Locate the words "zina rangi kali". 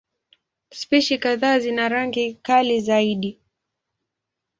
1.59-2.81